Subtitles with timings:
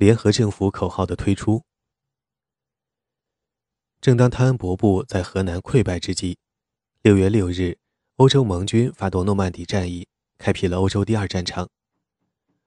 [0.00, 1.62] 联合政府口号的推出。
[4.00, 6.38] 正当汤恩伯部在河南溃败之际，
[7.02, 7.76] 六月六日，
[8.16, 10.08] 欧洲盟军发动诺曼底战役，
[10.38, 11.68] 开辟了欧洲第二战场。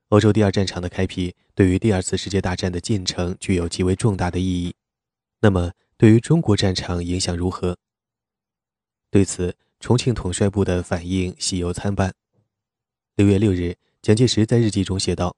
[0.09, 4.75] 欧洲第二战场的开辟对于第二次世界大战的进程具有极为重大的意义。
[5.39, 7.75] 那么，对于中国战场影响如何？
[9.09, 12.13] 对此，重庆统帅部的反应喜忧参半。
[13.15, 15.35] 六月六日，蒋介石在日记中写道：“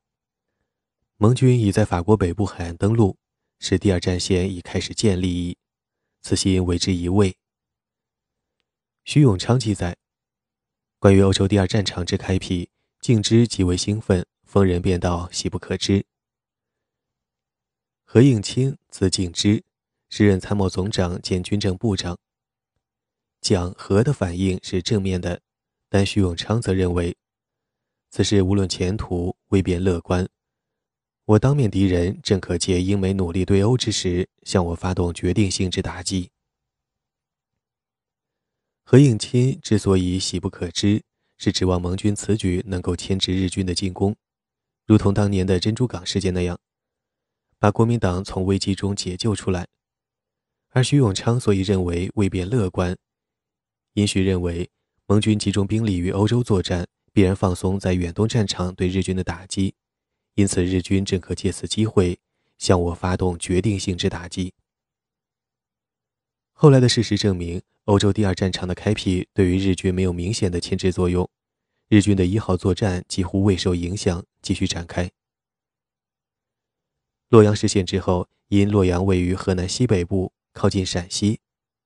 [1.18, 3.18] 盟军已在法国北部海岸登陆，
[3.60, 5.58] 使第二战线已开始建立。
[6.22, 7.38] 此心为之一慰。”
[9.06, 9.96] 徐永昌记载，
[11.00, 14.26] 关于欧洲第二战场之开辟，敬之极为兴奋。
[14.46, 16.06] 逢人便道喜不可支。
[18.06, 19.64] 何应钦，字敬之，
[20.08, 22.18] 时任参谋总长兼军政部长。
[23.42, 25.42] 蒋和的反应是正面的，
[25.90, 27.18] 但徐永昌则认为，
[28.12, 30.30] 此事无论前途未便乐观。
[31.26, 36.30] 我当面敌人正可借英美努力对欧之时，向我发动决定性之打击。
[38.84, 41.02] 何应钦之所以喜不可支，
[41.40, 44.16] 是指望盟军此举能够牵制日军的进攻。
[44.86, 46.60] 如同当年的珍珠港事件那样，
[47.58, 49.68] 把国民党从危机中解救出来，
[50.70, 52.96] 而徐永昌所以认为未变乐观，
[53.94, 54.70] 因徐认为
[55.08, 59.74] 盟军集中兵力于欧洲作战，必然放松在远东战场对日军的打击，
[60.36, 62.20] 因此日军正可借此机会
[62.58, 64.54] 向我发动决定性之打击。
[66.52, 71.30] 后来的事实证明，欧洲第二战场的开辟对于日军没有明显的牵制作用。
[71.88, 75.12] 日军的一号作战几乎未受影响，继续展开。
[77.30, 81.40] 洛阳失陷之后，因洛阳位于河南西北部，靠近陕西，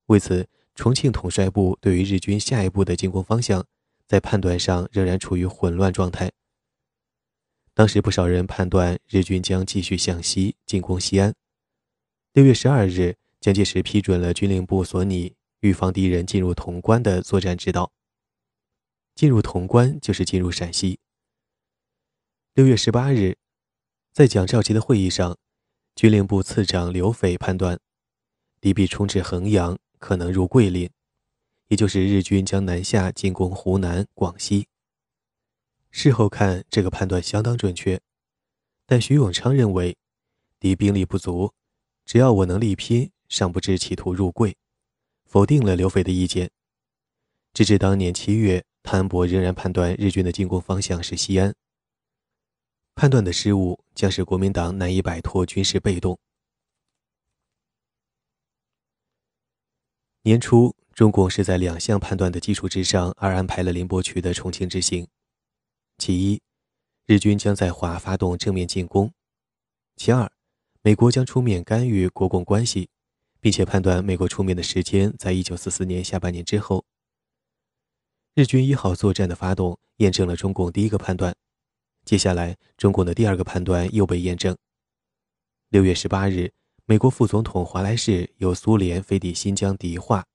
[0.06, 3.66] 为此，重庆统帅部对于日军下一步的进攻方向，
[4.08, 6.32] 在判断上仍然处于混乱状态。
[7.74, 11.34] 当时不少人判断日军将继续向西进攻西安。
[12.34, 17.92] 六月十二日，蒋介石批准了军令部所拟预防敌人进入潼关的作战指导。
[19.16, 21.00] 进入潼关就是进入陕西。
[22.54, 23.36] 六月十八日，
[24.14, 25.38] 在蒋肇吉的会议上，
[25.94, 27.78] 军令部次长刘斐判断，
[28.62, 30.90] 敌必冲至衡阳，可能入桂林，
[31.68, 34.69] 也就是日军将南下进攻湖南、广西。
[35.92, 38.00] 事后看，这个判断相当准确，
[38.86, 39.98] 但徐永昌认为，
[40.60, 41.54] 敌兵力不足，
[42.06, 44.58] 只要我能力拼，尚不知企图入桂，
[45.26, 46.50] 否定了刘斐的意见。
[47.54, 48.64] 直至当年七月。
[48.82, 51.54] 潘伯仍然判断日军的进攻方向是西安。
[52.96, 56.18] 判断的失误将使国民党难以摆脱军事被动。
[60.24, 65.06] 年初，中共是在两项判断的基础之上而安排了林伯渠的重庆之行：
[66.00, 66.42] 其一，
[67.06, 69.10] 日军将在华发动正面进攻；
[69.98, 70.32] 其二，
[70.82, 72.90] 美国将出面干预国共关系，
[73.42, 76.86] 并且判断美国出面的时间在一九四四年下半年之后。
[78.34, 81.36] 日军一号作战的发动验证了中共第一个判断，
[82.06, 84.58] 接下来中共的第二个判断又被验证。
[85.68, 86.50] 六月十八日，
[86.86, 90.26] 美国副总统华莱士由苏联飞抵新疆迪化，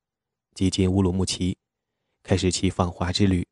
[0.55, 1.57] 接近乌鲁木齐，
[2.23, 3.47] 开始其访华之旅。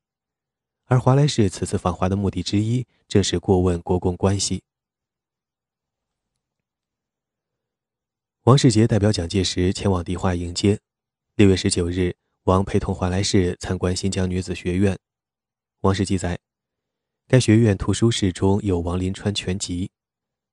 [0.92, 4.62] 而华莱士此次访华的目的之一，正是过问国共关系。
[8.42, 10.78] 王世杰代表蒋介石前往迪化迎接。
[11.36, 12.14] 六月十九日。
[12.42, 14.98] 王陪同华莱士参观新疆女子学院。
[15.81, 16.38] 王氏记载，
[17.26, 19.91] 该学院图书室中有王林川全集。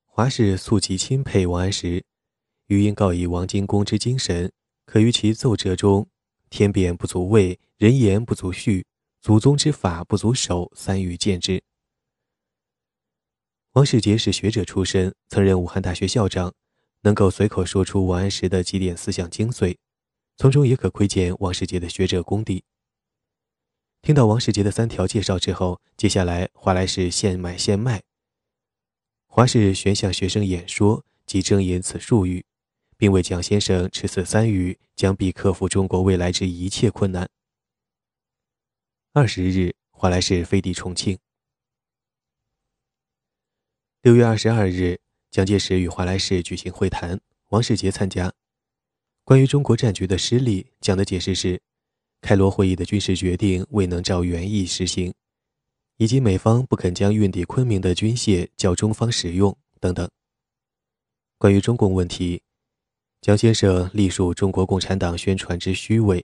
[0.05, 2.05] 华氏素极钦佩王安石，
[2.67, 4.49] 余因告以王金公之精神，
[4.85, 6.07] 可于其奏折中
[6.49, 8.85] “天变不足畏，人言不足恤，
[9.21, 11.61] 祖宗之法不足守”三语见之。
[13.73, 16.53] 王世杰是学者出身，曾任武汉大学校长，
[17.01, 19.77] 能够随口说出王安石的几点思想精髓。
[20.37, 22.63] 从中也可窥见王世杰的学者功底。
[24.01, 28.01] 听到王世杰的三条介绍之后，接下来华莱士现买现卖。
[29.27, 32.45] 华氏旋向学生演说及争引此数语，
[32.97, 37.29] 并为蒋先生持此三语，将必克服中国未来之一切困难。
[39.11, 41.17] 二十日，华莱士飞抵重庆。
[44.03, 44.99] 六月二十二日，
[45.31, 48.31] 蒋介石与华莱士举行会谈，王世杰参加。
[49.23, 51.59] 关于中国战局的失利，蒋的解释是：
[52.21, 55.11] 开罗会议的军事决定未能照原意实行，
[55.97, 60.07] 以及美方不肯将运抵昆明的军械交中方使用等等。
[61.39, 62.43] 关于中共问题，
[63.21, 66.23] 蒋先生隶属中国共产党宣传之虚伪，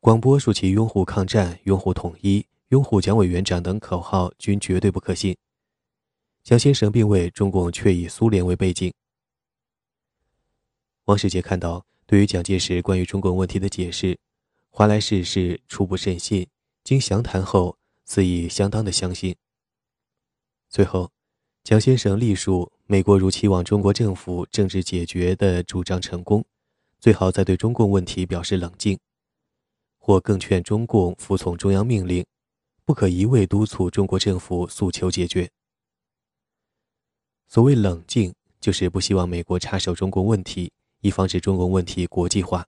[0.00, 5.36] 广播竖起拥护抗战、拥护统一、拥护蒋委员长等口号均绝对不可信。
[6.44, 8.92] 蒋先生并未中共却以苏联为背景。
[11.06, 14.16] 王世杰看到，对于蒋介石关于中共问题的解释，
[14.70, 16.46] 华莱士是初不甚信，
[16.84, 19.34] 经详谈后，似已相当的相信。
[20.70, 21.10] 最后，
[21.64, 26.44] 蒋先生历述，美国如期望中国政府政治解决的主张成功，
[27.00, 28.96] 最好在对中共问题表示冷静，
[30.08, 32.24] 或更劝中共服从中央命令，
[32.86, 35.50] 不可一味督促中国政府诉求解决。
[37.46, 42.66] 所谓冷静，就是不希望美国插手中共问题，以防止中共问题国际化。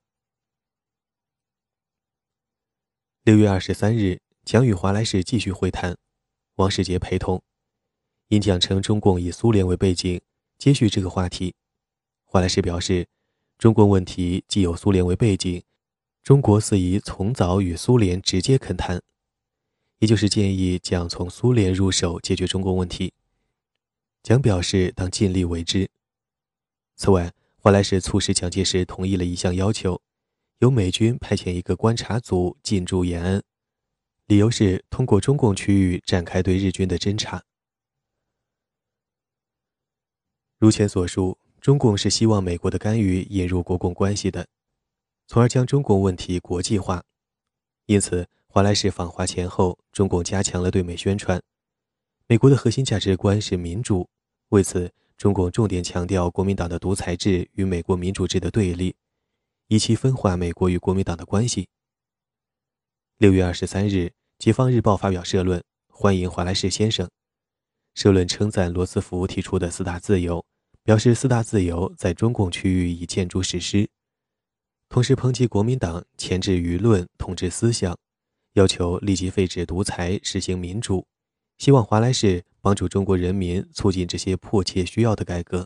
[3.23, 5.97] 六月二十三日，蒋与华莱士继续会谈，
[6.57, 7.41] 王世杰陪同。
[8.27, 10.21] 因蒋称中共以苏联为背景，
[10.59, 11.55] 接续这个话题。
[12.23, 13.07] 华莱士表示，
[13.57, 15.63] 中共问题既有苏联为背景，
[16.23, 19.01] 中国似宜从早与苏联直接恳谈，
[19.97, 23.13] 也就是建议蒋从苏联入手解决中共问题。
[24.21, 25.89] 蒋表示当尽力为之。
[26.95, 29.99] 此外，华莱士促使蒋介石同意了一项要求，
[30.59, 33.41] 由美军派遣一个观察组进驻延安，
[34.27, 37.43] 理由是通过中共区域展开对日军的侦查。
[40.59, 44.47] 如前所述，中共是希望美国的干预引入国共关系的，
[45.31, 47.01] 从而将中共问题国际化。
[47.85, 51.41] 因此，华莱士访华前后，中共加强了对美宣传。
[52.27, 54.09] 美国的核心价值观是民主，
[54.49, 58.93] 为此，中共重点强调国民党的独裁制与美国民主制的对立，
[59.69, 61.69] 以期分化美国与国民党的关系。
[63.17, 63.95] 六月二十三日，
[64.37, 67.09] 《解放日报》发表社论，欢迎华莱士先生。
[67.95, 70.45] 社论称赞罗斯福提出的四大自由，
[70.83, 73.89] 表示四大自由在中共区域已建筑实施，
[74.91, 77.97] 同时抨击国民党钳制舆论、统治思想，
[78.55, 81.07] 要求立即废止独裁，实行民主。
[81.59, 85.65] 希望华莱士帮助中国人民促进这些迫切需要的改革。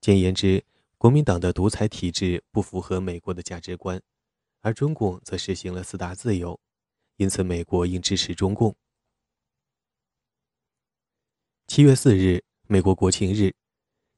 [0.00, 0.64] 简言之，
[0.96, 4.00] 国民党的独裁体制不符合美国的价值观，
[4.62, 6.58] 而中共则实行了四大自由，
[7.18, 8.74] 因此美国应支持中共。
[11.66, 13.42] 七月四日，美国国庆日，《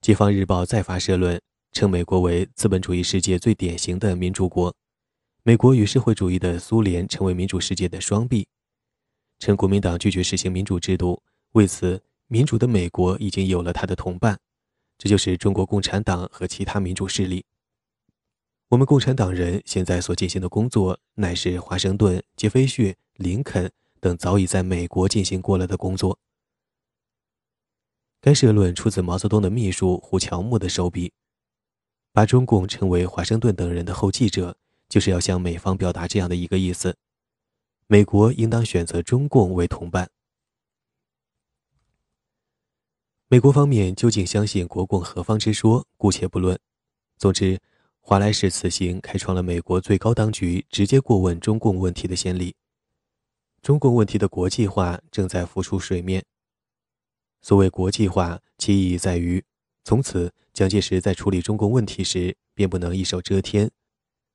[0.00, 1.42] 解放日报》再发社论，
[1.74, 4.72] 称美国为资本主义世界最典型的民主国，
[5.42, 8.46] 美国与社会主义的苏联成为民主世界的双臂。
[9.40, 14.38] 称国民党拒绝实行民主制度，为此，民主的美国已经有了他的同伴，
[14.96, 17.44] 这就是中国共产党和其他民主势力。
[18.68, 23.68] 我们共产党人现在所进行的工作，乃是华盛顿、杰斐逊、林肯
[23.98, 26.16] 等早已在美国进行过了的工作。
[28.20, 31.12] 该社论出自毛泽东的秘书胡乔木的手笔，
[32.14, 34.56] 把中共称为华盛顿等人的后继者，
[34.88, 36.96] 就是要向美方表达这样的一个意思。
[37.88, 40.08] 美国应当选择中共为同伴。
[43.26, 46.56] 美国方面究竟相信国共何方之说，姑且不论。
[47.18, 47.60] 总之，
[47.98, 52.54] 华莱士此行开创了美国最高当局直接过问中共问题的先例。
[53.60, 56.24] 中共问题的国际化正在浮出水面。
[57.42, 59.44] 所谓国际化，其意义在于，
[59.82, 63.68] 从此蒋介石在处理中共问题时，便不能一手遮天，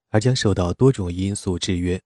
[0.10, 2.01] 而将受到多种因素制约。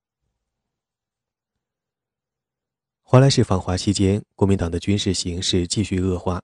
[3.01, 6.43] 华莱士访华期间，国民党的军事形势继续恶化。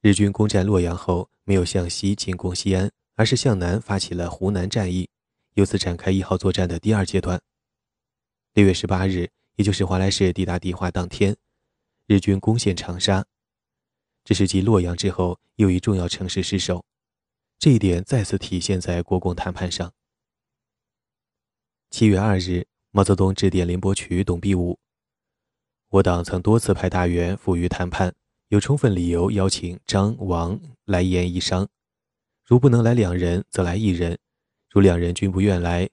[0.00, 5.08] 日军攻占洛阳后，没有向西进攻西安，而是向南发起了湖南战役，
[5.52, 7.40] 由此展开一号作战的第二阶段。
[8.54, 11.36] 六月十八日，也就是华莱士抵达迪化当天，
[12.08, 13.24] 日军攻陷长沙，
[14.24, 16.84] 这是继洛阳之后又一重要城市失守。
[17.58, 19.92] 这一点再次体现在国共谈判上。
[21.90, 24.78] 七月二日，毛泽东致电林伯渠、董必武。
[25.90, 28.14] 我党曾多次派大员赴渝谈判，
[28.48, 31.68] 有充分理由邀请张、王来言一商。
[32.44, 34.16] 如不能来两人，则来一人；
[34.68, 35.88] 如两人均不愿来，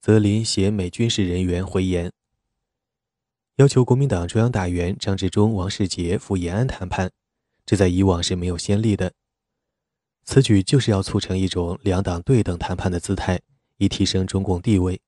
[0.00, 2.12] 则临携美军事人员回延。
[3.56, 7.12] 要求国民党中央大员张治中、王世杰赴延安谈判，
[7.64, 9.12] 这在以往是没有先例的。
[10.24, 13.40] 此举就是要促成一种两党对等谈判的姿态，
[13.76, 15.00] 以提升中共地位。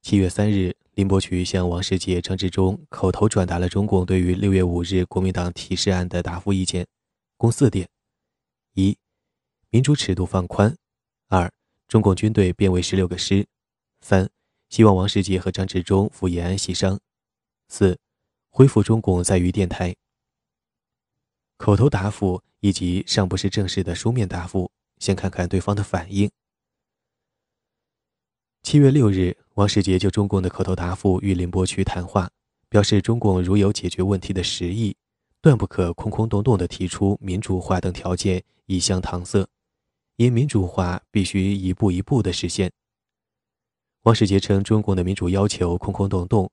[0.00, 0.76] 七月三日。
[0.94, 6.86] 林伯渠向王世杰、张治中口头转达了中共对于六月五日国民党提示案的答复意见，
[7.36, 7.88] 共四点：
[8.74, 8.96] 一、
[9.70, 10.72] 民主尺度放宽；
[11.26, 11.52] 二、
[11.88, 13.42] 中共军队编为十六个师；
[14.02, 14.30] 三、
[14.68, 16.96] 希望王世杰和张治中赴延安协商；
[17.66, 17.98] 四、
[18.50, 19.96] 恢复中共在渝电台。
[21.56, 26.30] 口头答复以及尚不是正式的书面答复，先看看对方的反应。
[28.62, 29.36] 七月六日。
[29.54, 32.28] 王世杰就中共的口头答复与林伯渠谈话，
[32.68, 34.96] 表示中共如有解决问题的实意，
[35.40, 39.46] 断不可空空洞洞地提出民主化等条件以相搪塞，
[40.16, 42.72] 因民主化必须一步一步地实现。
[44.02, 46.50] 王世杰称中共的民主要求空空洞洞，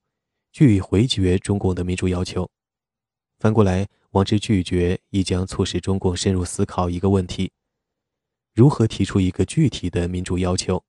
[0.51, 2.48] 据回绝中共的民主要求。
[3.41, 7.51] 反过来，王之拒绝亦将促使中共深入思考一个问题：
[8.53, 10.83] 如何提出一个具体的民主要求？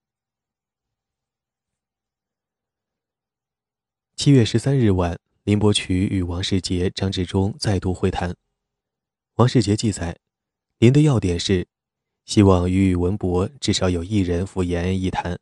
[4.16, 5.18] 七月十三日晚。
[5.44, 8.37] 林伯渠与王世杰、张治中再度会谈。
[9.37, 10.16] 王世杰记载，
[10.78, 11.66] 林的要点是，
[12.26, 15.37] 希望与文博至少有一人赴延安一谈，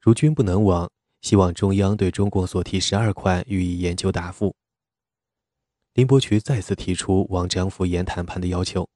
[0.00, 4.56] 如均不能往，希望中央对中共所提十二款予以研究答复。
[5.94, 8.88] 林伯渠再次提出往张赴延谈判的要求。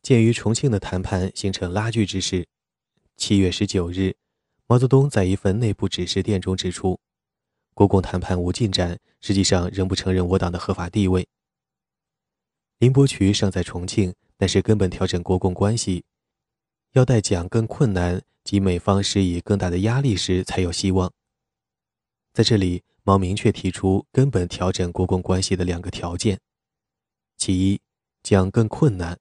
[0.00, 2.46] 鉴于重庆的谈判形成拉锯之势，
[3.16, 4.14] 七月十九日，
[4.68, 7.00] 毛泽东在一份内部指示电中指出。
[7.74, 11.26] 国共谈判无进展，实际上仍不承认我党的合法地位。
[12.78, 16.04] 林伯渠尚在重庆，但是根本调整国共关系，
[16.92, 21.12] 要待蒋更困难及美方施以更大的压力时才有希望。
[22.32, 26.40] 在这里，毛明确提出根本调整国共关系的两个条件：
[27.36, 27.80] 其一，
[28.24, 29.14] 讲更困难；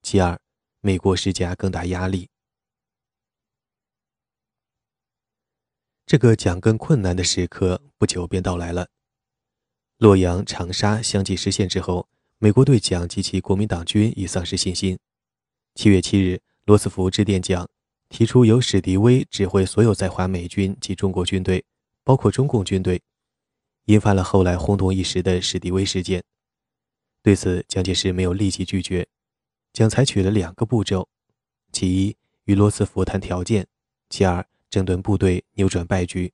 [0.00, 0.40] 其二，
[0.80, 2.30] 美国施加更大压力。
[6.06, 8.88] 这个讲更困难的时刻不久便到来了。
[9.98, 12.08] 洛阳、长沙相继实现之后，
[12.38, 14.98] 美国对蒋及其国民党军已丧失信心。
[15.74, 17.68] 七月七日，罗斯福致电蒋，
[18.08, 21.62] 提出由史迪威指挥所有在华美军及中国军队，
[22.02, 23.02] 包括中共军队，
[23.88, 26.24] 引发了后来轰动一时的史迪威事件。
[27.22, 29.06] 对此，蒋介石没有立即拒绝，
[29.72, 31.08] 蒋采取了两个步骤：
[31.72, 33.64] 其一，与罗斯福谈条件；
[34.08, 34.46] 其二。
[34.70, 36.30] 整顿部队，扭转败局。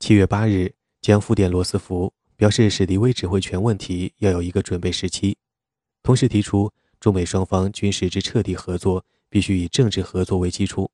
[0.00, 5.38] 七月八日，将复电罗斯福，表示史迪威指挥权问题要有一个准备时期，
[6.02, 10.90] 同时提出中美双方军事之彻底合作必须以政治合作为基础。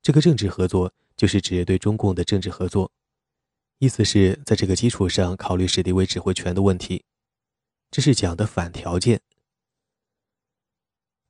[0.00, 2.92] 这个政治合作就是指对中共的政治合作，
[3.80, 7.04] 意思是在这个基础上考虑史迪威指挥权的问题。
[7.92, 9.20] 这是讲的反条件。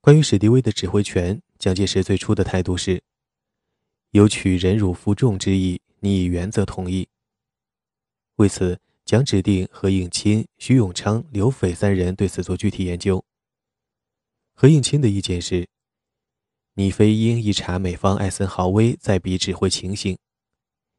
[0.01, 1.41] 关于史迪威的指挥权。
[1.59, 3.03] 蒋介石最初的态度是：
[4.13, 7.09] 有取忍辱负重之意，拟以原则同意。
[8.37, 13.25] 为此，蒋指定何应钦、徐永昌、刘斐三人对此做具体研究。
[14.55, 15.69] 何应钦的意见是：
[16.75, 20.17] 你非应一查美方艾森豪威在彼指挥情形，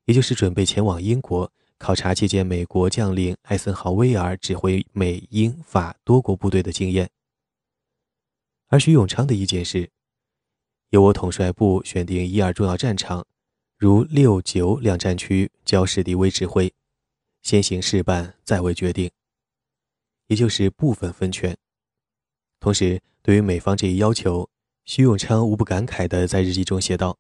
[0.10, 7.08] 也就是准备前往英国考察借鉴美国将领艾森豪威尔指挥美英法多国部队的经验。
[8.70, 9.92] 而徐永昌的意见是。
[10.90, 13.24] 由我统帅部选定一二重要战场，
[13.78, 16.74] 如六九两战区，交史迪威指挥，
[17.44, 19.12] 先行试办，再为决定。
[20.26, 21.56] 也就是部分分权。
[22.60, 24.50] 同时，对于美方这一要求，
[24.86, 27.20] 徐永昌无不感慨地在日记中写道：“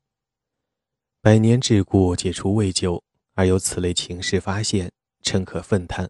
[1.21, 4.89] 百年桎梏，解除未久，而有此类情势发现，
[5.21, 6.09] 诚可愤叹。”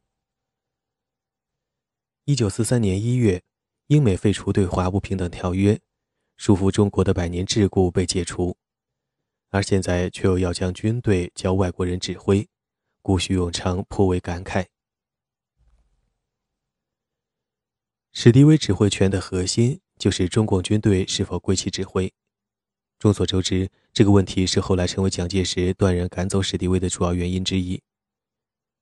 [2.25, 3.42] 一九四三年一月，
[3.88, 5.80] 英美废除对华不平等条约。
[6.38, 8.56] 束缚中国的百年桎梏被解除，
[9.50, 12.48] 而现在却又要将军队交外国人指挥，
[13.01, 14.68] 故徐永昌颇为感慨。
[18.13, 22.13] 史迪威指挥权的核心就是中共军队是否归其指挥。
[23.00, 27.82] 众所周知，这个问题是后来成为蒋介石断然赶走史迪威的主要原因之一。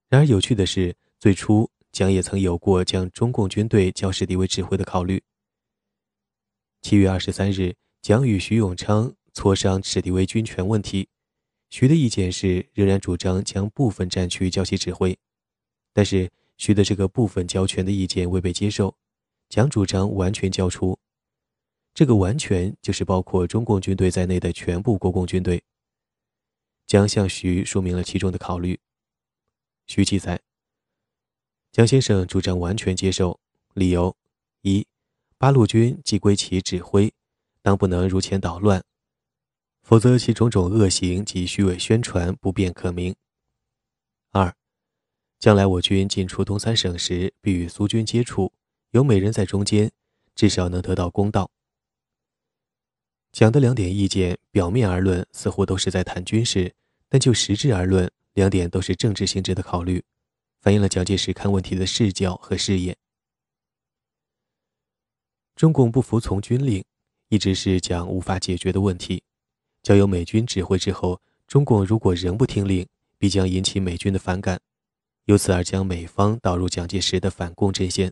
[0.09, 5.21] 然而有趣的是，最初蒋也曾有过将中共军队交史迪威指挥的考虑。
[6.81, 11.07] 七月二十三日，蒋与徐永昌磋商史迪威军权问题。
[11.69, 15.15] 徐的意见是仍然主张将部分战区交其指挥，
[15.93, 18.95] 但是徐的这个部分交权的意见未被接受。
[19.49, 20.97] 蒋主张完全交出，
[21.97, 25.63] 这个完全就是包括中共军队在内的全部国共军队。
[26.85, 28.79] 蒋向徐说明了其中的考虑。
[29.87, 30.39] 徐记载，
[31.71, 33.39] 蒋先生主张完全接受，
[33.73, 34.15] 理由
[34.61, 34.85] 一。
[35.39, 37.11] 八路军既归其指挥，
[37.63, 38.83] 当不能如前捣乱，
[39.81, 43.15] 否则其种种恶行及虚伪宣传不便可明。
[44.29, 44.55] 二，
[45.39, 48.53] 将来我军进出东三省时，必与苏军接触，
[48.91, 49.91] 有美人在中间，
[50.35, 51.49] 至少能得到公道。
[53.31, 56.73] 讲的两点意见，表面而论似乎都是在谈军事，
[57.07, 60.03] 但就实质而论，两点都是政治性质的考虑，
[60.61, 62.97] 反映了蒋介石看问题的视角和视野。
[65.55, 66.83] 中共不服从军令，
[67.29, 69.23] 一直是蒋无法解决的问题。
[69.83, 74.59] 交由美军指挥之后，中共如果仍不听令，必将引起美军的反感，
[75.25, 78.11] 由此而将美方导入蒋介石的反共阵线。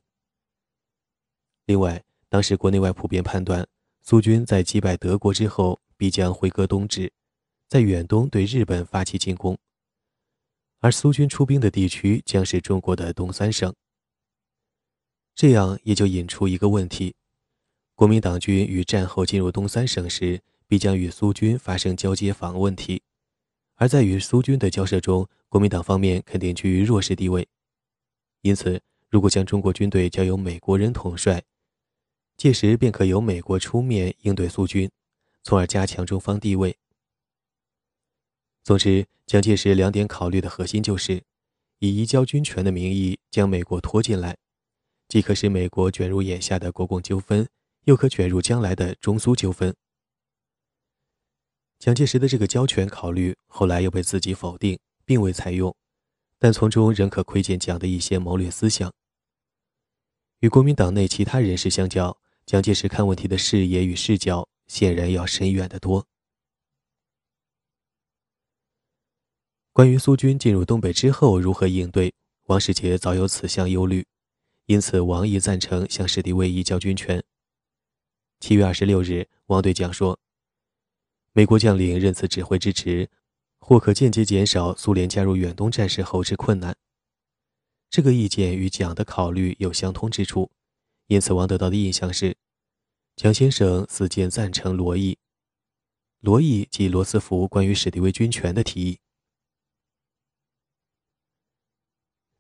[1.66, 3.68] 另外，当时国内外普遍判断，
[4.08, 7.12] 苏军在击败德国之后，必将回戈东至，
[7.68, 9.58] 在远东对日本发起进攻，
[10.80, 13.74] 而苏军出兵的地区将是中国的东三省。
[15.34, 17.16] 这样也就引出一个问题：
[17.96, 23.02] 国民党军与战后进入东三省时，必将与苏军发生交接防问题，
[23.74, 27.48] 而在与苏军的交涉中，国民党方面肯定居于弱势地位。
[28.42, 31.44] 因此，如果将中国军队交由美国人统帅，
[32.38, 34.92] 届时便可由美国出面应对苏军，
[35.44, 36.78] 从而加强中方地位。
[38.64, 41.24] 总之，蒋介石两点考虑的核心就是，
[41.80, 44.38] 以移交军权的名义将美国拖进来。
[45.08, 47.48] 既可使美国卷入眼下的国共纠纷，
[47.84, 49.76] 又可卷入将来的中苏纠纷。
[51.78, 55.76] 蒋介石的这个交权考虑后来又被自己否定，并未采用，
[56.40, 58.92] 但从中仍可窥见蒋的一些谋略思想。
[60.40, 66.06] 与国民党内其他人士相较，蒋介石看问题的视野与视角显然要深远得多。
[69.74, 74.06] 关于苏军进入东北之后如何应对，王世杰早有此项忧虑。
[74.68, 77.24] 因此，王毅赞成向史迪威移交军权。
[78.40, 80.20] 七月二十六日，王对蒋说
[81.34, 83.10] ：“美国将领任此指挥之职，
[83.60, 86.76] 或可间接减少苏联加入远东战事后之困难。”
[87.92, 90.50] 这个意见与蒋的考虑有相通之处，
[91.08, 92.38] 因此王得到的印象是，
[93.16, 95.18] 蒋先生似见赞成罗毅。
[96.20, 99.00] 罗毅及罗斯福关于史迪威军权的提议。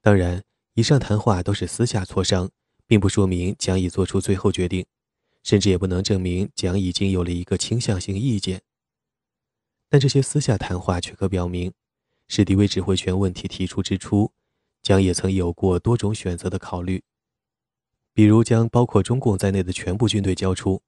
[0.01, 0.43] 当然。
[0.77, 2.51] 以上谈话都是私下磋商，
[2.85, 4.85] 并不说明蒋已做出最后决定，
[5.41, 8.61] 甚至也不能证明蒋已经有了一个倾向性意见。
[9.87, 11.71] 但这些私下谈话却可表明，
[12.27, 14.33] 史迪威指挥权问题提出之初，
[14.81, 17.01] 蒋也曾有过多种选择的考虑，
[18.15, 20.81] 比如将包括中共在内的全部军队交出。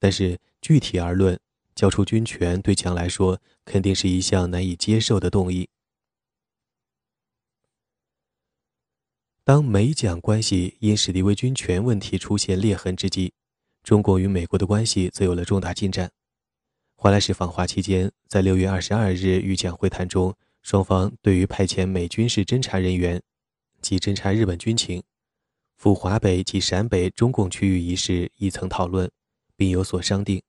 [0.00, 1.38] 但是具体而论，
[1.74, 5.68] 交出军权对蒋来说肯定是一项难以接受的动议。
[9.44, 13.34] 当美蒋关系因史迪威军权问题出现裂痕之际，
[13.82, 16.10] 中国与美国的关系则有了重大进展。
[16.96, 23.20] 华莱士访华期间，在六月二十二日与蒋会谈中，双方对于派遣美军事侦察人员
[23.82, 25.02] 及侦察日本军情、
[25.82, 29.10] 赴华北及陕北中共区域一事亦曾讨论，
[29.56, 30.40] 并有所商定。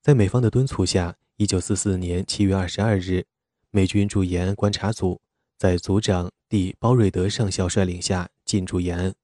[0.00, 3.26] 在美方的敦促下，一九四四年七月二十二日，
[3.68, 5.20] 美军驻延安观察组
[5.58, 6.32] 在组长。
[6.48, 9.14] 第包瑞德上校率领下进驻延安。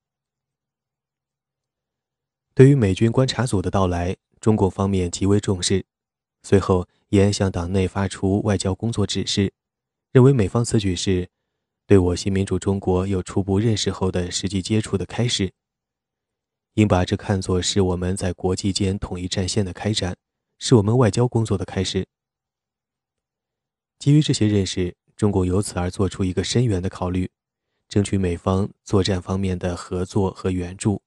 [2.53, 5.87] 对于美军观察组的到来，中共方面极为重视。
[6.43, 9.55] 随后，延安向党内发出外交工作指示，
[10.11, 11.31] 认为美方此举是
[11.87, 15.53] 对我新民主中国有初步认识后的实际接触的开始，
[16.75, 20.16] 应把这看作是我们在国际间统一战线的开展，
[20.59, 22.07] 是我们外交工作的开始。
[23.99, 24.97] 基于这些认识。
[25.14, 27.31] 中共由此而做出一个深远的考虑，
[27.87, 31.01] 争取美方作战方面的合作和援助。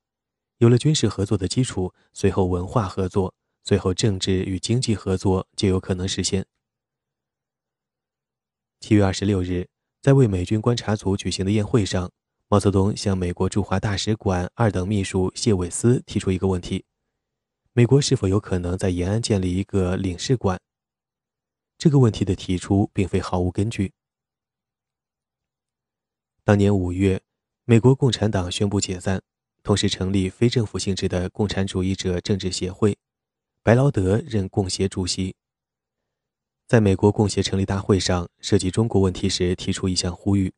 [0.60, 3.34] 有了军事合作的基础，随后文化合作，
[3.64, 6.46] 最后政治与经济合作就有可能实现。
[8.80, 9.68] 七月二十六日，
[10.06, 12.12] 在为美军观察组举行的宴会上，
[12.48, 16.86] 毛泽东向美国驻华大使馆二等秘书谢伟思提出一个问题：
[17.74, 20.62] 美国是否有可能在延安建立一个领事馆？
[21.80, 23.94] 这个问题的提出并非毫无根据。
[26.44, 27.20] 当年五月，
[27.64, 29.20] 美国共产党宣布解散，
[29.64, 32.96] 同时成立非政府性质的共产主义者政治协会，
[33.64, 35.36] 白劳德任共协主席。
[36.68, 40.52] 在美国共协成立大会上涉及中国问题时，提出一项呼吁。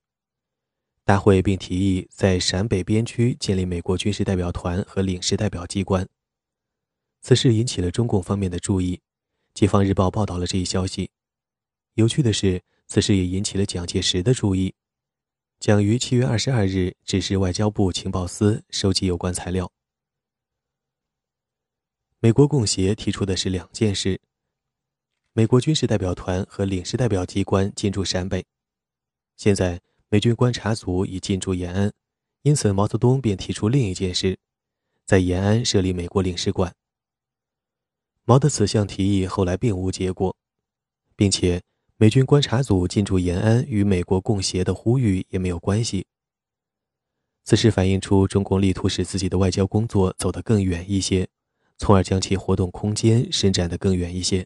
[1.03, 6.07] 大会并提议在陕北边区建立美国军事代表团和领事代表机关。
[7.21, 8.95] 此事引起了中共方面的注意，
[9.53, 11.11] 《解放日报》报道了这一消息。
[11.95, 14.75] 有趣的是，此事也引起了蒋介石的注意。
[15.59, 19.69] 蒋于七月二十二日指示外交部情报司收集有关材料。
[22.19, 24.21] 美国共协提出的是两件事：
[25.37, 28.43] 美国军事代表团和领事代表机关进驻陕北。
[29.35, 31.93] 现在美军观察组已进驻延安，
[32.41, 34.39] 因此毛泽东便提出另一件事，
[35.05, 36.73] 在延安设立美国领事馆。
[38.25, 40.35] 毛的此项提议后来并无结果，
[41.15, 41.61] 并且。
[41.99, 46.05] 美军观察组进驻延安与美国共协的呼吁也没有关系。
[47.43, 51.27] 此事反映出中共力图使自己的外交工作走得更远一些，
[51.77, 54.45] 从而将其活动空间伸展得更远一些。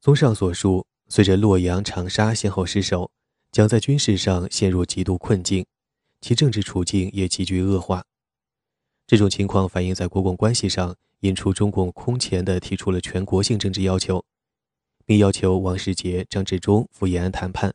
[0.00, 3.10] 综上所述，随着洛阳、长沙先后失守，
[3.52, 5.66] 蒋在军事上陷入极度困境，
[6.22, 8.06] 其政治处境也急剧恶化。
[9.06, 14.24] 这种情况反映在国共关系上，引出中共空前的提出了全国性政治要求，
[15.04, 17.70] 并要求王世杰、张治中赴延安谈判；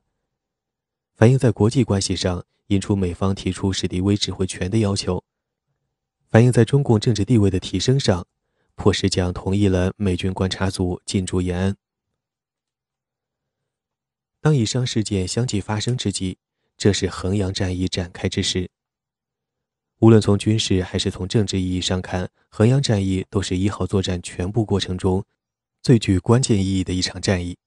[1.14, 5.22] 反映在国际关系上，引出美方提出史迪威指挥权的要求；
[6.32, 8.26] 反映在中共政治地位的提升上，
[8.74, 11.78] 迫使蒋同意了美军观察组进驻延安。
[14.46, 16.38] 当以上事件相继发生之际，
[16.78, 18.70] 这是衡阳战役展开之时。
[20.02, 25.26] 无论从军事还是从政治意义上看，衡阳战役都是一号作战全部过程中
[25.82, 27.58] 最具关键意义的一场战役。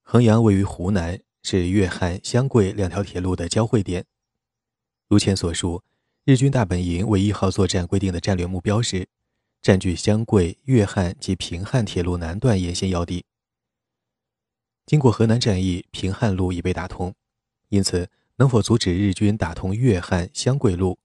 [0.00, 4.06] 衡阳位于湖南，是粤汉湘桂两条铁路的交汇点。
[5.06, 5.82] 如前所述，
[6.24, 9.06] 日军大本营为一号作战规定的战略目标是
[9.60, 13.26] 占据湘桂、粤汉及平汉铁路南段沿线要地。
[14.86, 17.14] 经过河南战役，平汉路已被打通，
[17.68, 20.98] 因此能否阻止日军打通粤汉湘桂路，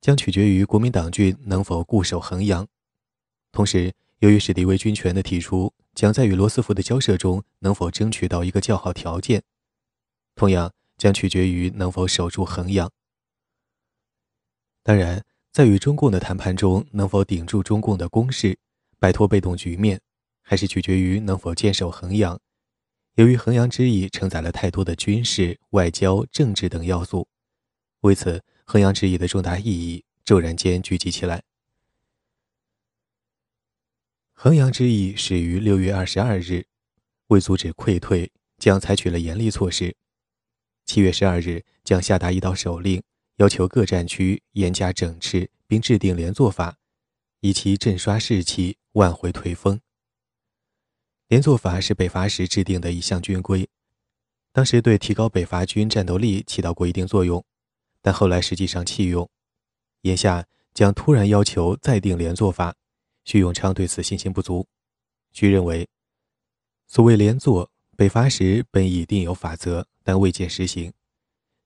[0.00, 2.68] 将取决于国民党军能否固守衡阳。
[3.50, 9.42] 同时，由于史迪威军权的提出，将在与罗斯福的交涉中能否争取到一个较好条件，
[10.36, 12.90] 同样将取决于能否守住衡阳。
[14.84, 18.58] 当然，在与中共的谈判中能否顶住中共的攻势，
[19.00, 20.00] 摆脱被动局面，
[20.42, 22.40] 还是取决于能否坚守衡阳。
[23.18, 27.26] 由于衡阳之役承载了太多的军事、外交、政治等要素，
[28.02, 31.42] 为此，衡阳之役的重大意义骤然间聚集起来。
[34.34, 36.66] 衡阳之役始于六月二十二日，
[37.26, 39.96] 为阻止溃退，将采取了严厉措施。
[40.86, 43.02] 七月十二日，将下达一道手令，
[43.38, 46.78] 要求各战区严加整治，并制定连坐法，
[47.40, 49.80] 以其振刷士气，挽回颓风。
[51.28, 53.68] 连坐法是北伐时制定的一项军规，
[54.50, 57.44] 当时对提高北伐军战斗力起到过一定作用，
[58.00, 59.28] 但后来实际上弃用。
[60.02, 62.74] 眼下将突然要求再定连坐法，
[63.26, 64.66] 徐永昌对此信心不足。
[65.30, 65.86] 据认为，
[66.86, 70.90] 所谓连坐，北伐时本已定有法则，但未见实行。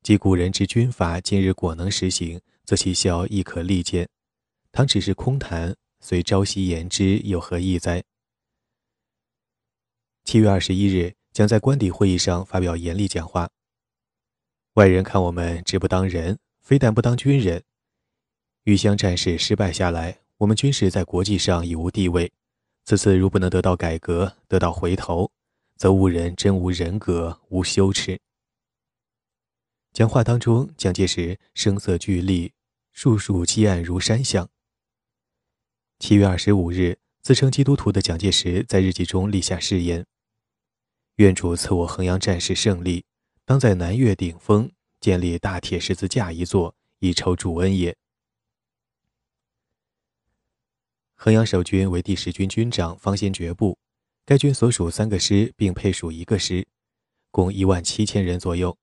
[0.03, 4.09] 即古人之军法，今日果能实行，则其效亦可立见。
[4.73, 8.03] 倘只是空谈，虽朝夕言之，有何益哉？
[10.25, 13.51] 七月二十一日，将在官邸会议上发表严厉讲话。
[14.75, 17.63] 外人看我们直不当人，非但不当军人。
[18.65, 22.33] 豫湘战事失败下来，我们军事在国际上已无地位。
[22.85, 25.31] 此次如不能得到改革，得到回头，
[25.77, 28.19] 则无人真无人格，无羞耻。
[29.93, 32.53] 讲话当中，蒋介石声色俱厉，
[32.93, 34.49] 数数积案如山象。
[35.99, 40.07] 七月二十五日，自称基督徒的蒋介石在日记中立下誓言。
[41.17, 43.05] 愿主赐我衡阳战士胜利，
[43.45, 47.97] 当在南岳顶峰建立大铁十字架一座，以酬主恩也。
[51.15, 53.79] 衡阳守军为第十军军长方先觉部，
[54.25, 56.67] 该军所属三个师并配属一个师，
[57.31, 58.77] 共一万七千人左右。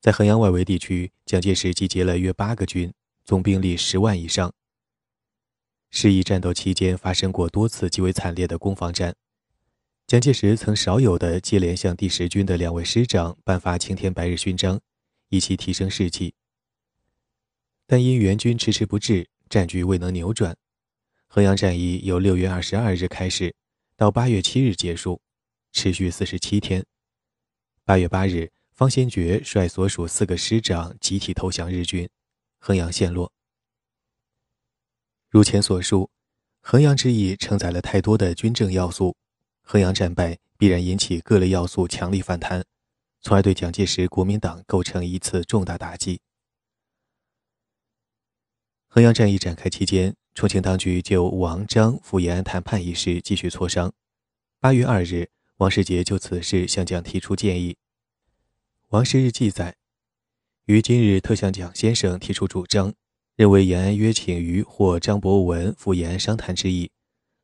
[0.00, 2.92] 在衡阳外围地区，蒋介石集结了约八个军，
[3.24, 4.52] 总兵力十万以上。
[5.88, 9.14] 示意战斗期间发生过多次极为惨烈的攻防战。
[10.06, 14.80] 蒋介石曾少有的接连向第十军的两位师长颁发青天白日勋章，
[15.30, 16.32] 以期提升士气。
[17.88, 20.56] 但因援军迟迟不至，战局未能扭转。
[21.26, 23.52] 衡阳战役由六月二十二日开始，
[23.96, 25.20] 到八月七日结束，
[25.72, 26.86] 持续四十七天。
[27.84, 32.08] 八月八日，方先觉率所属四个师长集体投降日军，
[32.60, 33.32] 衡阳陷落。
[35.28, 36.08] 如前所述，
[36.60, 39.16] 衡阳之役承载了太多的军政要素。
[39.68, 42.64] 衡阳战败必然引起各类要素强力反弹，
[43.20, 46.20] 从而对蒋介石国民党构成一次重大打击。
[48.86, 53.92] 衡阳战役展开期间，重庆当局就王张赴延安谈判一事继续磋商。
[54.60, 57.76] 八月二日，王世杰就此事向蒋提出建议。
[58.90, 59.74] 王世日记载，
[60.66, 62.94] 于今日特向蒋先生提出主张，
[63.34, 66.92] 认为延安约请于或张伯文赴延安商谈之意。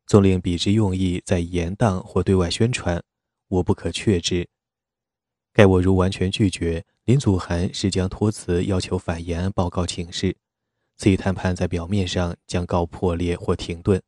[0.07, 3.03] 纵令彼之用意在言当或对外宣传，
[3.49, 4.49] 我不可确之。
[5.53, 10.37] 盖我如完全拒绝，林祖涵是将托辞要求反延安报告请示，
[10.97, 14.03] 此一谈判在表面上将告破裂或停顿。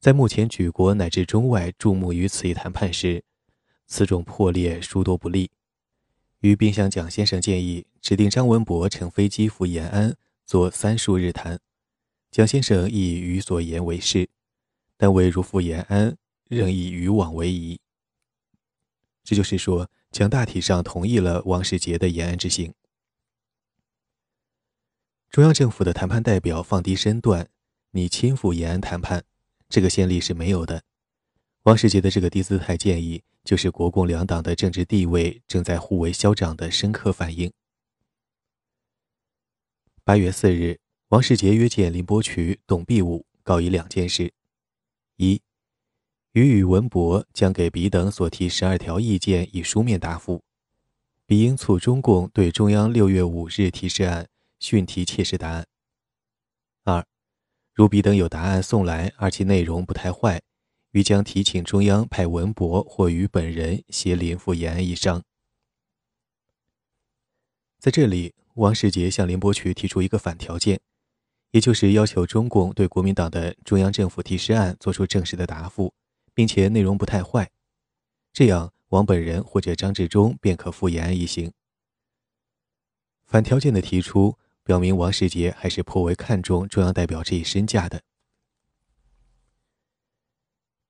[0.00, 3.24] 在目前举国乃至中外注目于此一谈判时，
[3.86, 5.50] 此种破裂殊多不利。
[6.40, 11.58] 于并向蒋先生建议指定张文博乘飞机赴延安做三数日谈，
[12.30, 14.28] 蒋先生亦予所言为是。
[14.98, 17.80] 但未如赴延安，仍以渔网为宜。
[19.24, 22.74] 这就是说，将大体上同意了王世杰的延安之行。
[25.30, 27.48] 中央政府的谈判代表放低身段，
[27.92, 29.24] 你亲赴延安谈判，
[29.68, 30.82] 这个先例是没有的。
[31.64, 37.52] 王世杰的这个低姿态建议，就是国共两党的政治地位正在互为消长的深刻反应。
[40.02, 44.32] 八月四日，王世杰约见林伯渠、董必武，告以两件事：
[45.18, 45.42] 一，
[46.32, 50.42] 予与文博将给彼等所提十二条意见以书面答复，
[51.26, 54.28] 彼应促中共对中央六月五日提示案
[54.58, 55.66] 讯提切实答案。
[56.84, 57.04] 二，
[57.74, 60.40] 如彼等有答案送来，而其内容不太坏，
[60.92, 65.22] 于将提请中央派文博或与本人协临赴延安一商。
[67.78, 68.34] 在这里。
[68.58, 70.80] 王世杰向林伯渠提出一个反条件，
[71.50, 75.94] 也就是要求中共对国民党的中央政府提示案作出正式的答复，
[76.34, 77.50] 并且内容不太坏，
[78.32, 81.52] 这样王本人或者张治中便可赴延安一行。
[83.26, 88.02] 反条件的提出，表明王世杰还是颇为看重中央代表这一身价的。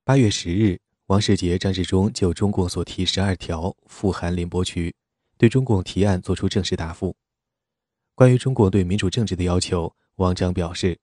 [0.04, 4.94] 八月十日，王世杰、张治中就中共所提十二条复函林伯渠，
[5.36, 7.16] 对中共提案作出正式答复。
[8.14, 10.98] 关于中共对民主政治的要求，王章表示，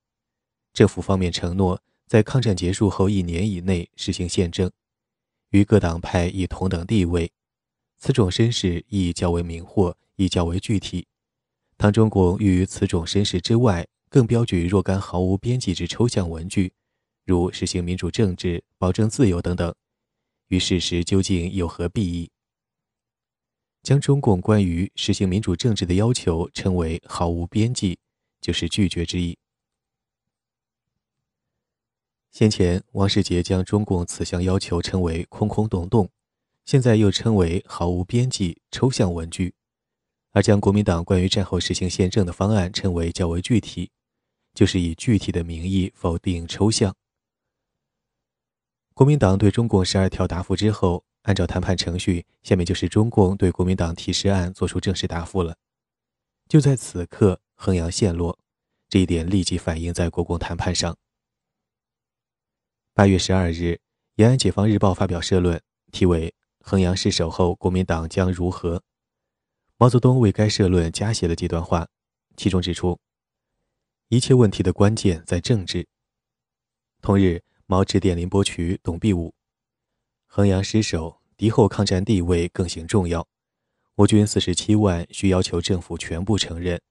[0.73, 4.69] 政府方面承诺在抗战结束后一年以内实行宪政，
[5.51, 7.31] 与各党派以同等地位。
[7.97, 11.07] 此种绅士亦较为明惑，亦较为具体。
[11.77, 16.73] 当中共欲于此种绅士之外，更标举若干毫无边际之抽象文句，
[17.23, 19.73] 如实行民主政治、保证自由等等，
[20.49, 22.29] 与事实究竟有何裨益？
[23.81, 27.97] 将中共关于实行民主政治的要求称为毫无边际，
[28.45, 29.39] 就是拒绝之意。
[32.29, 36.07] 先前王世杰将中共此项要求称为空空洞洞，
[36.63, 39.55] 现在又称为毫无边际、抽象文句，
[40.29, 43.89] 而将国民党关于战后实行宪政的方案称为较为具体，
[44.53, 46.95] 就是以具体的名义否定抽象。
[48.93, 51.03] 国民党对中共十二条答复之后。
[51.25, 55.57] 按照谈判程序，下面就是中共对国民党提示案作出正式答复了。
[56.47, 58.37] 就在此刻，衡阳陷落，
[58.87, 60.95] 这一点立即反映在国共谈判上。
[62.93, 63.79] 八月十二日，
[64.15, 68.77] 延安解放日报发表社论，题为《衡阳失守后，国民党将如何》。
[69.77, 71.87] 毛泽东为该社论加写了几段话，
[72.37, 72.99] 其中指出，
[74.09, 75.87] 一切问题的关键在政治。
[77.01, 79.33] 同日，毛致电林伯渠、董必武。
[80.27, 83.27] 衡阳失守，敌后抗战地位更形重要。
[83.95, 86.81] 我军四十七万需要求政府全部承认，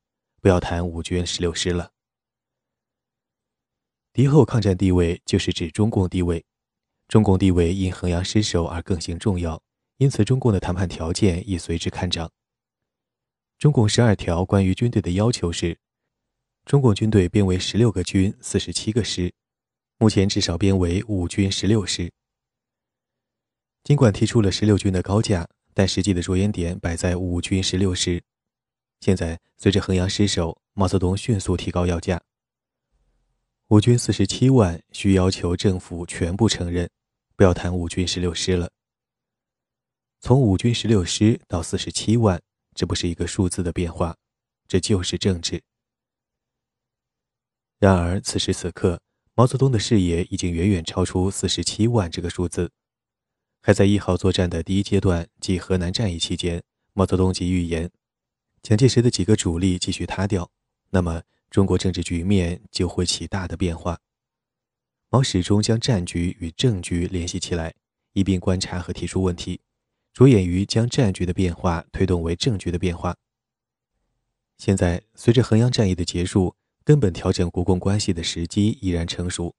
[0.45, 1.91] 不要谈五军十六师了。
[4.13, 6.45] 敌后抗战地位就是指中共地位，
[7.09, 9.63] 中共地位因衡阳失守而更形重要，
[9.97, 12.31] 因此中共的谈判条件亦随之看涨。
[13.59, 15.79] 中共十二条关于军队的要求是：
[16.67, 19.33] 中共军队编为十六个军、四十七个师，
[19.97, 22.13] 目前至少编为五军十六师。
[23.83, 28.23] 尽管提出了十六军的高价，但实际的着眼点摆在五军十六师。
[29.05, 32.19] 现在随着衡阳失守，毛泽东迅速提高要价。
[33.69, 36.89] 五军四十七万需要求政府全部承认，
[37.37, 38.71] 不要谈五军十六师了。
[40.21, 42.41] 从五军十六师到四十七万，
[42.75, 44.17] 这不是一个数字的变化，
[44.67, 45.63] 这就是政治。
[47.79, 48.99] 然而此时此刻，
[49.35, 52.73] 毛泽东的视野已经远远超出四十七万这个数字。
[53.61, 56.63] 还在一号作战的第一阶段，即河南战役期间，
[56.95, 57.91] 毛泽东即预言，
[58.65, 60.51] 蒋介石的几个主力继续塌掉，
[60.89, 64.01] 那么中国政治局面就会起大的变化。
[65.11, 67.75] 毛始终将战局与政局联系起来，
[68.15, 69.61] 一并观察和提出问题，
[70.15, 73.15] 着眼于将战局的变化推动为政局的变化。
[74.57, 79.55] 现在，随着衡阳战役的结束，根本调整国共关系的时机已然成熟。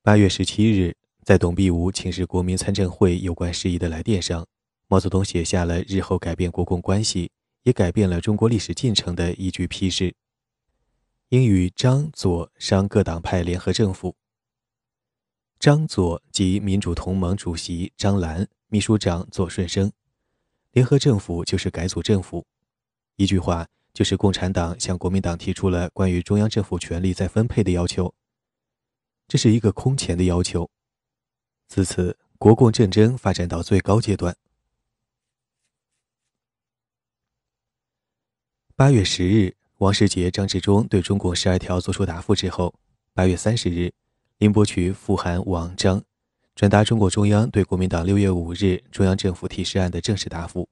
[0.00, 0.96] 八月十七日。
[1.22, 4.46] 在董必武请示国民参政会有关事宜的来电上，
[4.86, 7.30] 毛泽东写下了日后改变国共关系，
[7.62, 10.14] 也改变了中国历史进程的一句批示：
[11.30, 14.14] 应与张左商各党派联合政府。
[15.58, 19.90] 张左即民主同盟主席张澜，秘书长左顺生。
[20.72, 22.44] 联合政府就是改组政府。
[23.16, 28.12] 一句话，就是共产党向国民党提出了关于中央政府权力再分配的要求。
[29.26, 30.68] 这是一个空前的要求。
[31.68, 34.36] 自此，国共战争发展到最高阶段。
[38.76, 42.74] 八月十日，王世杰、张治中对中共十二条作出答复之后，
[43.12, 43.92] 八月三十日，
[44.38, 46.02] 林伯渠复函王章，
[46.56, 50.68] 转达中国中央对国民党六月五日中央政府提示案的正式答复。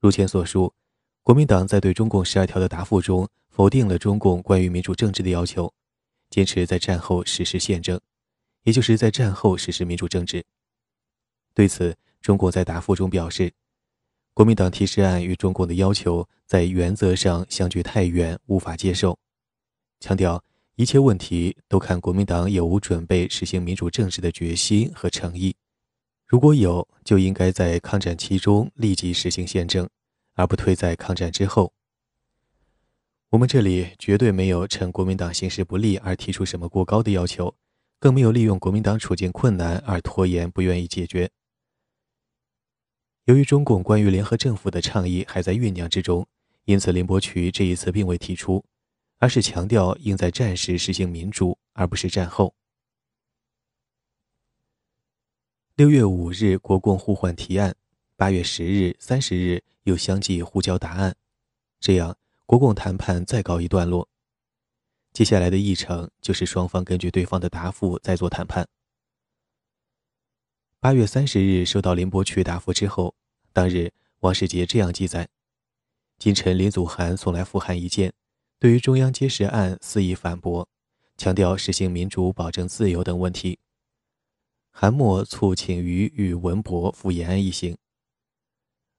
[0.00, 0.74] 如前所述，
[1.22, 5.72] 国民党在对中共十二条的答复中否定了中共关于民主政治的要求，
[6.28, 7.98] 坚持在战后实施宪政，
[8.64, 10.44] 也就是在战后实施民主政治。
[11.54, 13.50] 对此，中共在答复中表示，
[14.34, 19.18] 国民党提示案与中共的要求在原则上相距太远，无法接受，
[20.00, 20.42] 强调
[20.76, 25.54] 一切问题都看国民党有无准备实行民主政治的决心和诚意。
[26.26, 29.86] 如果有，就应该在抗战期中立即实行宪政，
[30.32, 31.74] 而不推在抗战之后。
[33.28, 37.54] 我们这里绝对没有趁国民党形势不利而提出什么过高的要求，
[37.98, 41.30] 更没有利用国民党处境困难而拖延不愿意解决。
[43.32, 46.28] 由于中共关于联合政府的倡议还在酝酿之中，
[46.66, 48.62] 因此林伯渠这一次并未提出，
[49.16, 52.54] 而是强调应在战时实行民主，而不是战后。
[55.76, 57.72] 六月五日，国共互换提案；
[58.16, 61.16] 八月十日、三十日又相继互交答案，
[61.80, 62.14] 这样
[62.44, 64.06] 国共谈判再告一段落。
[65.14, 68.68] 接下来的议程就是双方根据对方的答复再做谈判。
[70.78, 73.14] 八月三十日收到林伯渠答复之后，
[73.52, 75.28] 当日王世杰这样记载：
[76.18, 78.14] 今晨林祖涵送来复函一件，
[78.58, 80.66] 对于中央揭示案肆意反驳，
[81.18, 83.58] 强调实行民主、保证自由等问题。
[84.70, 87.76] 韩末促请于与文博赴延安一行。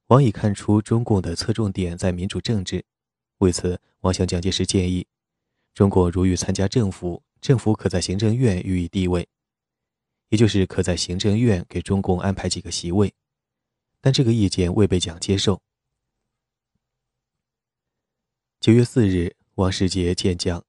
[0.07, 2.85] 王已看出中共的侧重点在民主政治，
[3.39, 5.07] 为此，王向蒋介石建议，
[5.73, 9.27] 中共如欲参加政府，政府可在行政院予以地位，
[10.29, 13.11] 也就是可在行政院给中共安排几个席位。
[14.03, 15.61] 但这个意见未被蒋接受。
[18.59, 20.61] 九月四日，王世杰见蒋，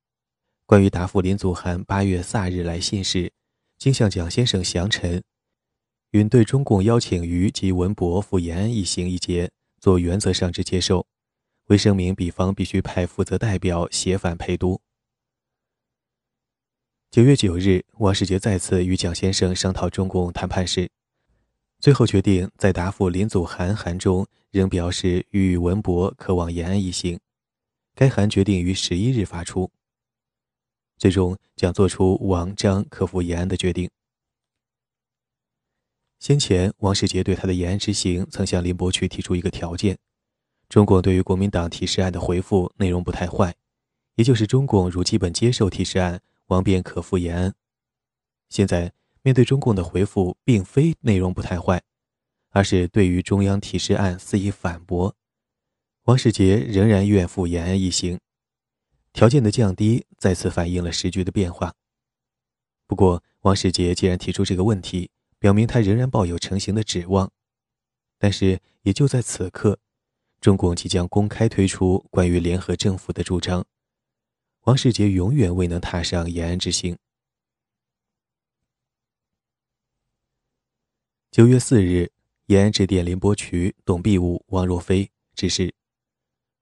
[0.66, 3.32] 关于答复林祖涵八月卅日来信时。
[3.76, 5.22] 经向蒋先生详陈，
[6.12, 11.04] 允对中共邀请于及文博赴延安一行一节做原则上之接受，
[11.66, 14.80] 为声明彼方必须派负责代表协返陪都。
[17.10, 20.90] 九月九日，王世杰再次与蒋先生商讨中共谈判事，
[21.84, 27.20] 最后决定在答复林祖涵函中仍表示与文博可往延安一行。
[27.94, 29.70] 该函决定于十一日发出。
[30.96, 33.90] 最终将做出王张克赴延安的决定。
[36.18, 39.98] 先前，王世杰对他的延安之行曾向林伯渠提出一个条件：
[40.70, 43.54] 中共对于国民党提示案的回复内容不太坏，
[44.14, 47.54] 也就是中共如基本接受提示案，王便可赴延安。
[48.48, 51.82] 现在面对中共的回复，并非内容不太坏，
[52.50, 55.16] 而是对于中央提示案肆意反驳，
[56.02, 58.20] 王世杰仍然愿赴延安一行。
[59.14, 61.72] 条件的降低再次反映了时局的变化。
[62.86, 67.32] 不过，王世杰既然提出这个问题，表明他仍然抱有成型的指望。
[68.18, 69.78] 但是，也就在此刻，
[70.38, 73.64] 中共即将公开推出关于联合政府的主张，
[74.64, 76.98] 王世杰永远未能踏上延安之行。
[81.34, 82.12] 九月四日，
[82.46, 85.74] 延安致电林伯渠、董必武、王若飞，指示。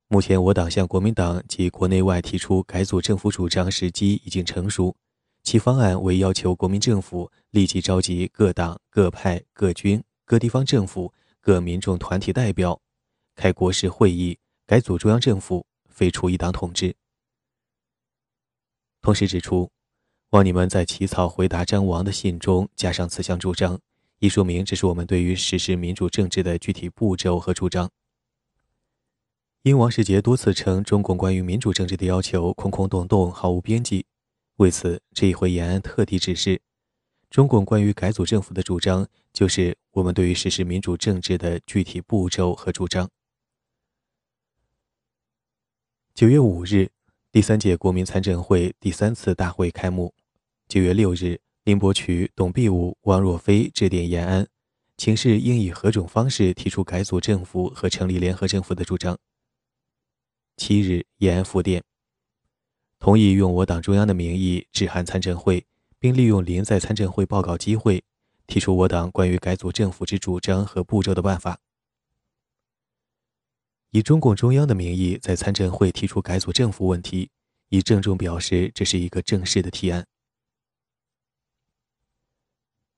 [0.08, 4.96] 目前，我党向国民党及国内外提出改组政府主张时机已经成熟，
[5.42, 12.80] 其方案为要求国民政府立即召集各党、各派、各军、各地方政府、各民众团体代表，
[13.36, 16.96] 开国事会议，改组中央政府，废除一党统治。
[19.02, 19.70] 同时指出，
[20.30, 23.78] 望你们在起草回答张王的信中加上此项主张，
[24.22, 27.90] 以说明这是我们对于实施民主政治的具体步骤和主张。
[29.62, 34.06] 因王世杰多次称中共关于民主政治的要求空空洞洞，毫无边际，
[34.58, 36.60] 为此这一回延安特地指示，
[37.30, 43.10] 中共关于改组政府的主张就是我们对于实施民主政治的具体步骤和主张。
[46.14, 46.92] 九月五日，
[47.32, 50.14] 第三届国民参政会第三次大会开幕。
[50.68, 54.48] 九月六日，林伯渠、董必武、王若飞致电延安，
[54.96, 59.16] 请示应以何种方式提出改组政府和成立联合政府的主张。
[60.56, 61.84] 七日，延安复电，
[62.98, 65.64] 同意用我党中央的名义致函参政会，
[66.00, 68.02] 并利用临在参政会报告机会，
[68.48, 71.60] 提出我党关于改组政府之主张和步骤的办法。
[73.90, 77.30] 以中共中央的名义在参政会提出改组政府问题，
[77.68, 80.04] 以郑重表示这是一个正式的提案。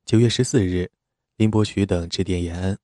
[0.05, 0.91] 九月十四日，
[1.35, 2.77] 林伯渠等致电延安。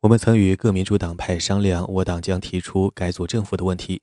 [0.00, 4.02] 我们曾与各民主党派商量，我党将提出改组政府的问题。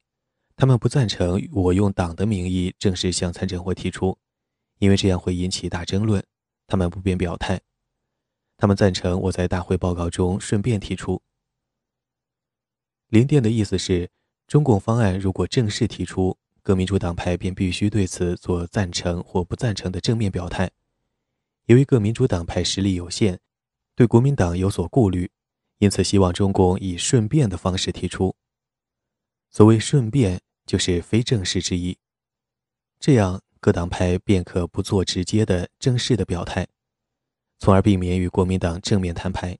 [0.55, 4.17] 他们不赞成我用党的名义正式向参政会提出，
[4.79, 6.25] 因为这样会引起大争论，
[6.65, 7.61] 他们不便表态。
[8.57, 11.21] 他们赞成我在大会报告中顺便提出。
[13.09, 14.09] 林电的意思是，
[14.47, 20.71] 中共方案如果正式提出，各民主党派便必须对此做赞成或不赞成的正面表态。
[21.65, 23.39] 由于各民主党派实力有限，
[23.95, 25.31] 对国民党有所顾虑，
[25.79, 28.35] 因此希望中共以顺便的方式提出。
[29.49, 31.97] 所谓顺便，就是非正式之意。
[32.99, 36.67] 这样，各党派便可不做直接的正式的表态，
[37.57, 39.57] 从而避免与国民党正面摊牌。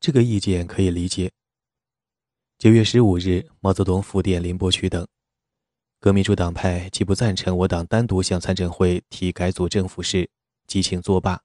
[0.00, 1.30] 这个意见可以理解。
[2.58, 5.06] 九月十五日，毛泽东复电林伯渠等，
[6.02, 10.28] 各民主党派既不赞成我党单独向参政会提改组政府事，
[10.66, 11.44] 即请作罢。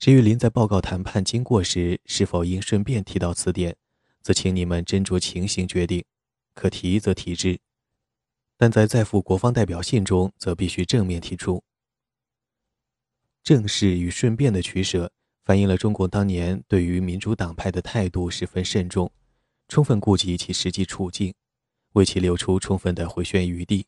[0.00, 3.76] 至于林在报告谈判经过时是否应顺便提到此点，
[4.22, 6.04] 则请你们斟酌情形决定，
[6.52, 7.60] 可提则提之，
[8.56, 11.62] 但在再赴国方代表信中，则必须正面提出。
[13.44, 15.12] 正式与顺便的取舍，
[15.44, 19.12] 反映了中国当年对于民主党派的态度十分慎重。
[19.68, 21.32] 充分顾及其实际处境，
[21.96, 23.86] 为其留出充分的回旋余地。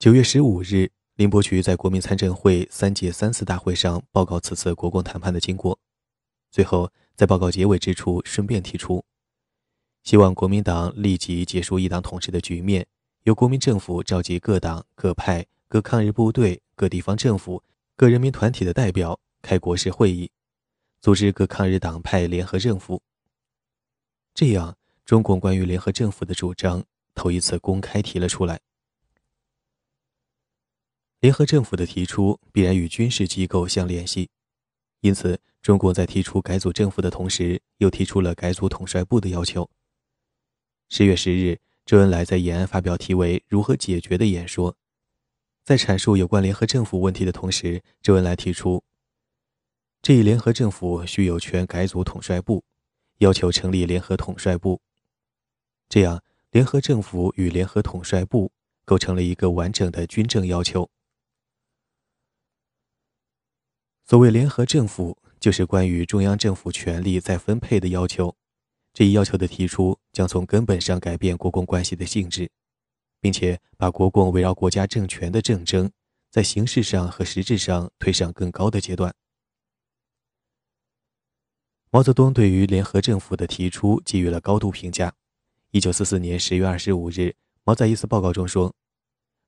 [0.00, 5.78] 九月十五日，林伯渠在国民参政会三届三次大会上报告此次国共谈判的经过，
[6.50, 9.04] 最后在报告结尾之处顺便提出，
[10.02, 12.84] 希望国民党立即结束一党统治的局面，
[13.22, 17.62] 由国民政府召集各党、各派、各抗日部队、各地方政府、
[17.96, 20.32] 各人民团体的代表开国事会议。
[21.00, 23.00] 组织各抗日党派联合政府。
[24.34, 26.82] 这样，中共关于联合政府的主张
[27.14, 28.60] 头一次公开提了出来。
[31.20, 34.28] 联合政府的提出必然与军事机构相联系，
[35.02, 39.70] 因此，中共在提出改组政府的同时，又提出了改组统帅部的要求。
[40.88, 44.76] 十月十日，周恩来在延安发表题为“如何解决”的演说，
[45.62, 48.82] 在阐述有关联合政府问题的同时，周恩来提出。
[50.02, 52.64] 这一联合政府需有权改组统帅部，
[53.24, 54.82] 要求成立联合统帅部。
[55.88, 58.52] 这样，联合政府与联合统帅部
[58.84, 60.90] 构成了一个完整的军政要求。
[64.04, 68.36] 所谓联合政府，就是关于中央政府权力再分配的要求。
[68.92, 72.50] 这一要求的提出，将从根本上改变国共关系的性质，
[73.20, 75.90] 并且把国共围绕国家政权的政争，
[76.30, 79.14] 在形式上和实质上推上更高的阶段。
[81.94, 85.14] 毛泽东对于联合政府的提出给予了高度评价。
[85.70, 87.32] 一九四四年十月二十五日，
[87.62, 88.74] 毛在一次报告中说：“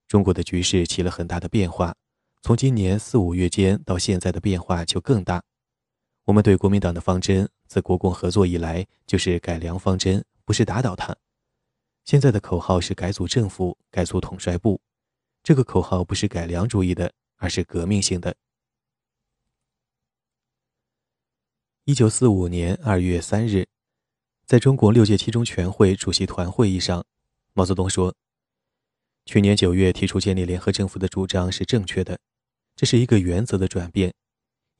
[0.07, 1.93] 中国的局势起了很大的变化，
[2.43, 5.43] 从今年四五月间到现在的变化就更大。
[6.25, 11.17] 我们对国民党的方针，自国共合作以来就是改良方针，不是打倒他。
[12.05, 14.81] 现在的口号是改组政府、改组统帅部，
[15.43, 18.37] 这个口号不是改良主义的，而是革命性的。”
[21.89, 23.69] 一九四五年二月三日，
[24.45, 27.07] 在中国六届七中全会主席团会议上，
[27.53, 28.13] 毛泽东说
[29.25, 32.19] ：“去年九月提出建立联合政府的主张是正确的，
[32.75, 34.13] 这是一个原则的转变。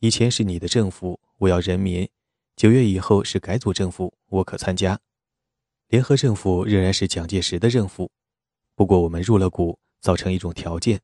[0.01, 2.09] 以前是你的政府，我要人民；
[2.57, 4.99] 九月以后是改组政府，我可参加。
[5.87, 8.11] 联合政府仍然是蒋介石的政府，
[8.75, 11.01] 不过我们入了股，造成一种条件。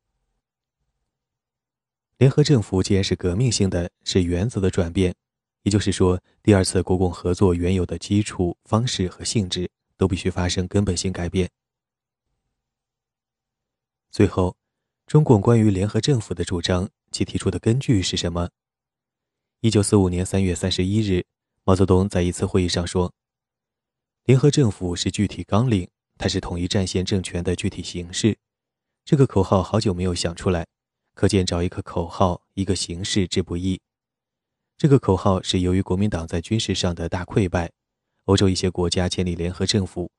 [2.18, 5.14] 联合政府既然是革命性的，是原则的转变。”
[5.62, 11.48] 也就是说，第二次国共合作原有的基础、方式和性质都必须发生根本性改变。
[14.10, 14.56] 最后，
[15.06, 18.50] 中共关于联合政府的主张，其提出的根据是什么？
[19.60, 21.24] 一九四五年三月三十一日，
[21.62, 23.14] 毛泽东在一次会议上说
[24.26, 25.88] ：“联合政府是具体纲领，
[26.18, 28.36] 它是统一战线政权的具体形式。
[29.04, 30.66] 这个口号好久没有想出来，
[31.14, 33.80] 可见找一个口号、一个形式之不易。”
[34.78, 37.70] 这个口号是由于国民党在军事上的大溃败，
[38.24, 40.10] 欧洲一些国家建立联合政府，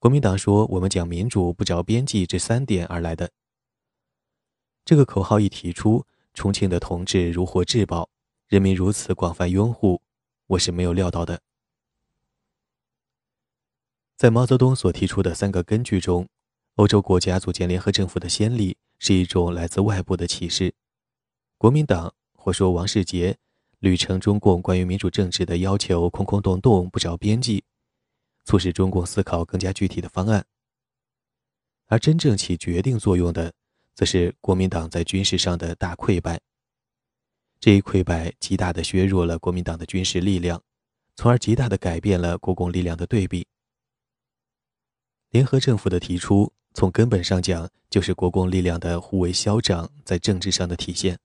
[0.00, 3.30] 国民党说我们讲民主不着边际这三点而来的。
[4.84, 6.04] 这个口号一提出，
[6.34, 8.10] 重庆的同志如获至宝，
[8.48, 10.02] 人民如此广泛拥护，
[10.48, 11.40] 我是没有料到的。
[14.16, 16.28] 在毛泽东所提出的三个根据中，
[16.74, 20.74] 欧洲国家组建联合政府的先例是一种来自外部的启示，
[21.56, 23.38] 国民党或说王世杰。
[23.80, 27.62] 屡称中共关于民主政治的要求空空洞洞不着边际，
[28.44, 30.44] 促使中共思考更加具体的方案。
[31.86, 33.52] 而真正起决定作用的，
[33.94, 36.40] 则是国民党在军事上的大溃败。
[37.60, 40.62] 这一溃败极大地削弱了国民党的军事力量，
[41.16, 43.46] 从而极大地改变了国共力量的对比。
[45.30, 51.18] 联合政府的提出，从根本上讲，就是国共力量的互为消长在政治上的体现。